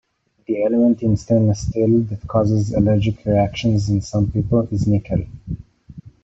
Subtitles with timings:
[0.47, 5.27] The element in stainless steel that causes allergic reactions in some people is nickel.